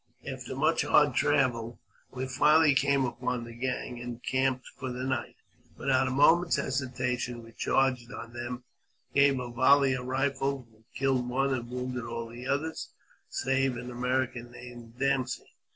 After 0.25 0.55
much 0.55 0.81
hard 0.81 1.13
travel, 1.13 1.79
we 2.09 2.25
finally 2.25 2.73
came 2.73 3.05
upon 3.05 3.43
the 3.43 3.53
gang, 3.53 3.99
encamped 3.99 4.65
for 4.75 4.91
the 4.91 5.03
night. 5.03 5.35
Without 5.77 6.07
a 6.07 6.09
moment's 6.09 6.55
hesitation, 6.55 7.43
we 7.43 7.51
charged 7.51 8.11
on 8.11 8.33
them, 8.33 8.63
and 8.63 8.63
gave 9.13 9.39
a 9.39 9.51
volley 9.51 9.93
of 9.93 10.07
rifles, 10.07 10.65
which 10.71 10.85
killed 10.95 11.29
one, 11.29 11.53
and 11.53 11.69
wounded 11.69 12.03
all 12.05 12.27
the 12.27 12.47
others, 12.47 12.89
save 13.29 13.77
an 13.77 13.91
American 13.91 14.49
named 14.49 14.97
Dempsey. 14.97 15.45